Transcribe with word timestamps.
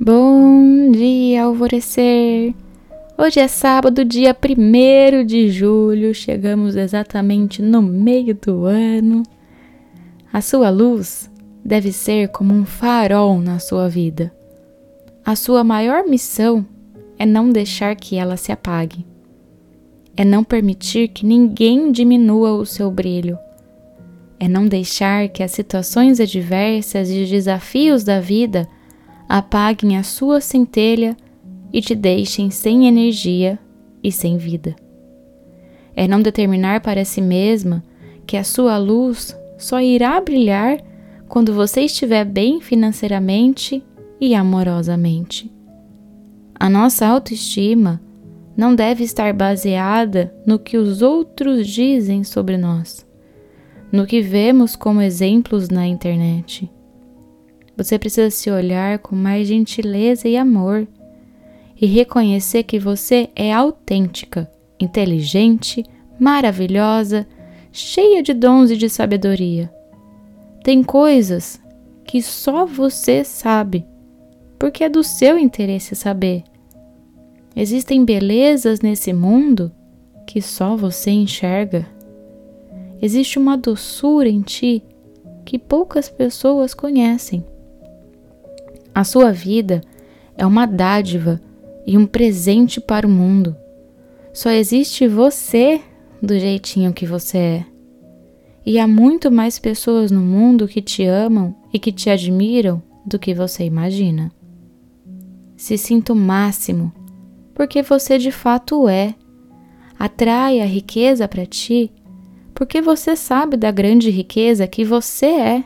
Bom 0.00 0.92
dia, 0.92 1.42
alvorecer! 1.42 2.54
Hoje 3.18 3.40
é 3.40 3.48
sábado, 3.48 4.04
dia 4.04 4.32
1 4.32 5.26
de 5.26 5.48
julho, 5.50 6.14
chegamos 6.14 6.76
exatamente 6.76 7.60
no 7.60 7.82
meio 7.82 8.32
do 8.32 8.64
ano. 8.64 9.24
A 10.32 10.40
sua 10.40 10.70
luz 10.70 11.28
deve 11.64 11.90
ser 11.90 12.28
como 12.28 12.54
um 12.54 12.64
farol 12.64 13.40
na 13.40 13.58
sua 13.58 13.88
vida. 13.88 14.32
A 15.24 15.34
sua 15.34 15.64
maior 15.64 16.04
missão 16.06 16.64
é 17.18 17.26
não 17.26 17.50
deixar 17.50 17.96
que 17.96 18.14
ela 18.14 18.36
se 18.36 18.52
apague, 18.52 19.04
é 20.16 20.24
não 20.24 20.44
permitir 20.44 21.08
que 21.08 21.26
ninguém 21.26 21.90
diminua 21.90 22.52
o 22.52 22.64
seu 22.64 22.88
brilho, 22.88 23.36
é 24.38 24.46
não 24.46 24.68
deixar 24.68 25.28
que 25.28 25.42
as 25.42 25.50
situações 25.50 26.20
adversas 26.20 27.10
e 27.10 27.24
os 27.24 27.28
desafios 27.28 28.04
da 28.04 28.20
vida 28.20 28.68
apaguem 29.28 29.98
a 29.98 30.02
sua 30.02 30.40
centelha 30.40 31.14
e 31.72 31.82
te 31.82 31.94
deixem 31.94 32.50
sem 32.50 32.88
energia 32.88 33.58
e 34.02 34.10
sem 34.10 34.38
vida. 34.38 34.74
É 35.94 36.08
não 36.08 36.22
determinar 36.22 36.80
para 36.80 37.04
si 37.04 37.20
mesma 37.20 37.82
que 38.26 38.36
a 38.36 38.44
sua 38.44 38.78
luz 38.78 39.36
só 39.58 39.80
irá 39.80 40.20
brilhar 40.20 40.78
quando 41.28 41.52
você 41.52 41.82
estiver 41.82 42.24
bem 42.24 42.60
financeiramente 42.60 43.84
e 44.20 44.34
amorosamente. 44.34 45.52
A 46.58 46.70
nossa 46.70 47.06
autoestima 47.06 48.00
não 48.56 48.74
deve 48.74 49.04
estar 49.04 49.32
baseada 49.34 50.34
no 50.46 50.58
que 50.58 50.78
os 50.78 51.02
outros 51.02 51.68
dizem 51.68 52.24
sobre 52.24 52.56
nós, 52.56 53.06
no 53.92 54.06
que 54.06 54.20
vemos 54.20 54.74
como 54.74 55.02
exemplos 55.02 55.68
na 55.68 55.86
internet 55.86 56.70
você 57.78 57.96
precisa 57.96 58.28
se 58.28 58.50
olhar 58.50 58.98
com 58.98 59.14
mais 59.14 59.46
gentileza 59.46 60.26
e 60.26 60.36
amor 60.36 60.84
e 61.80 61.86
reconhecer 61.86 62.64
que 62.64 62.76
você 62.76 63.30
é 63.36 63.52
autêntica, 63.52 64.50
inteligente, 64.80 65.84
maravilhosa, 66.18 67.24
cheia 67.70 68.20
de 68.20 68.34
dons 68.34 68.72
e 68.72 68.76
de 68.76 68.88
sabedoria. 68.88 69.72
Tem 70.64 70.82
coisas 70.82 71.62
que 72.04 72.20
só 72.20 72.66
você 72.66 73.22
sabe, 73.22 73.86
porque 74.58 74.82
é 74.82 74.88
do 74.88 75.04
seu 75.04 75.38
interesse 75.38 75.94
saber. 75.94 76.42
Existem 77.54 78.04
belezas 78.04 78.80
nesse 78.80 79.12
mundo 79.12 79.70
que 80.26 80.42
só 80.42 80.76
você 80.76 81.12
enxerga. 81.12 81.86
Existe 83.00 83.38
uma 83.38 83.56
doçura 83.56 84.28
em 84.28 84.42
ti 84.42 84.82
que 85.44 85.60
poucas 85.60 86.08
pessoas 86.08 86.74
conhecem. 86.74 87.44
A 88.98 89.04
sua 89.04 89.30
vida 89.30 89.80
é 90.36 90.44
uma 90.44 90.66
dádiva 90.66 91.40
e 91.86 91.96
um 91.96 92.04
presente 92.04 92.80
para 92.80 93.06
o 93.06 93.08
mundo. 93.08 93.54
Só 94.32 94.50
existe 94.50 95.06
você 95.06 95.80
do 96.20 96.36
jeitinho 96.36 96.92
que 96.92 97.06
você 97.06 97.38
é. 97.38 97.66
E 98.66 98.76
há 98.76 98.88
muito 98.88 99.30
mais 99.30 99.56
pessoas 99.56 100.10
no 100.10 100.20
mundo 100.20 100.66
que 100.66 100.82
te 100.82 101.04
amam 101.04 101.54
e 101.72 101.78
que 101.78 101.92
te 101.92 102.10
admiram 102.10 102.82
do 103.06 103.20
que 103.20 103.32
você 103.32 103.62
imagina. 103.62 104.32
Se 105.56 105.78
sinta 105.78 106.12
o 106.12 106.16
máximo, 106.16 106.92
porque 107.54 107.82
você 107.82 108.18
de 108.18 108.32
fato 108.32 108.88
é. 108.88 109.14
Atrai 109.96 110.60
a 110.60 110.66
riqueza 110.66 111.28
para 111.28 111.46
ti, 111.46 111.92
porque 112.52 112.82
você 112.82 113.14
sabe 113.14 113.56
da 113.56 113.70
grande 113.70 114.10
riqueza 114.10 114.66
que 114.66 114.84
você 114.84 115.26
é 115.26 115.64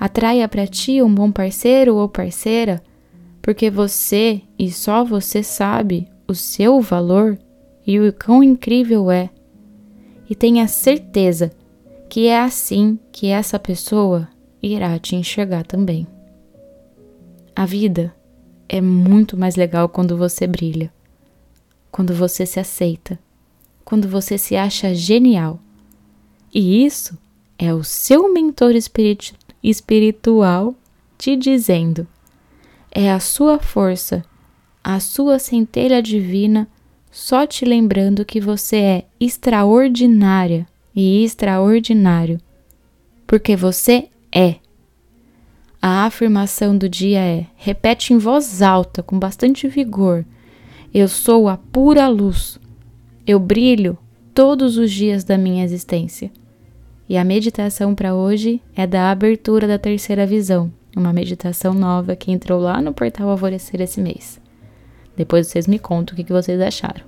atraia 0.00 0.48
para 0.48 0.66
ti 0.66 1.02
um 1.02 1.14
bom 1.14 1.30
parceiro 1.30 1.94
ou 1.96 2.08
parceira, 2.08 2.82
porque 3.42 3.68
você 3.68 4.40
e 4.58 4.72
só 4.72 5.04
você 5.04 5.42
sabe 5.42 6.08
o 6.26 6.34
seu 6.34 6.80
valor 6.80 7.38
e 7.86 8.00
o 8.00 8.10
quão 8.10 8.42
incrível 8.42 9.10
é. 9.10 9.28
E 10.28 10.34
tenha 10.34 10.66
certeza 10.66 11.52
que 12.08 12.28
é 12.28 12.40
assim 12.40 12.98
que 13.12 13.26
essa 13.26 13.58
pessoa 13.58 14.26
irá 14.62 14.98
te 14.98 15.16
enxergar 15.16 15.66
também. 15.66 16.06
A 17.54 17.66
vida 17.66 18.14
é 18.70 18.80
muito 18.80 19.36
mais 19.36 19.54
legal 19.54 19.86
quando 19.86 20.16
você 20.16 20.46
brilha, 20.46 20.90
quando 21.90 22.14
você 22.14 22.46
se 22.46 22.58
aceita, 22.58 23.18
quando 23.84 24.08
você 24.08 24.38
se 24.38 24.56
acha 24.56 24.94
genial. 24.94 25.60
E 26.54 26.86
isso 26.86 27.18
é 27.58 27.74
o 27.74 27.84
seu 27.84 28.32
mentor 28.32 28.74
espiritual 28.74 29.49
espiritual 29.62 30.74
te 31.16 31.36
dizendo: 31.36 32.06
é 32.90 33.10
a 33.10 33.20
sua 33.20 33.58
força, 33.58 34.24
a 34.82 34.98
sua 34.98 35.38
centelha 35.38 36.02
divina, 36.02 36.68
só 37.10 37.46
te 37.46 37.64
lembrando 37.64 38.24
que 38.24 38.40
você 38.40 38.76
é 38.76 39.04
extraordinária 39.18 40.66
e 40.94 41.22
extraordinário, 41.24 42.40
porque 43.26 43.54
você 43.54 44.08
é. 44.32 44.56
A 45.82 46.04
afirmação 46.04 46.76
do 46.76 46.88
dia 46.88 47.20
é: 47.20 47.46
repete 47.56 48.12
em 48.12 48.18
voz 48.18 48.60
alta, 48.62 49.02
com 49.02 49.18
bastante 49.18 49.68
vigor. 49.68 50.24
Eu 50.92 51.08
sou 51.08 51.48
a 51.48 51.56
pura 51.56 52.08
luz. 52.08 52.58
Eu 53.26 53.38
brilho 53.38 53.96
todos 54.34 54.76
os 54.76 54.90
dias 54.90 55.22
da 55.22 55.38
minha 55.38 55.64
existência. 55.64 56.30
E 57.10 57.18
a 57.18 57.24
meditação 57.24 57.92
para 57.92 58.14
hoje 58.14 58.62
é 58.72 58.86
da 58.86 59.10
abertura 59.10 59.66
da 59.66 59.76
terceira 59.80 60.24
visão, 60.24 60.72
uma 60.96 61.12
meditação 61.12 61.74
nova 61.74 62.14
que 62.14 62.30
entrou 62.30 62.60
lá 62.60 62.80
no 62.80 62.94
portal 62.94 63.28
Alvorecer 63.28 63.80
esse 63.80 64.00
mês. 64.00 64.40
Depois 65.16 65.48
vocês 65.48 65.66
me 65.66 65.76
contam 65.76 66.16
o 66.16 66.24
que 66.24 66.32
vocês 66.32 66.60
acharam. 66.60 67.02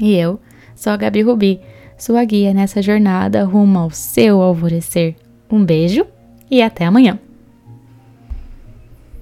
E 0.00 0.16
eu 0.16 0.40
sou 0.74 0.92
a 0.92 0.96
Gabi 0.96 1.22
Rubi, 1.22 1.60
sua 1.96 2.24
guia 2.24 2.52
nessa 2.52 2.82
jornada 2.82 3.44
rumo 3.44 3.78
ao 3.78 3.90
seu 3.90 4.42
alvorecer. 4.42 5.14
Um 5.48 5.64
beijo 5.64 6.04
e 6.50 6.60
até 6.60 6.84
amanhã! 6.84 7.16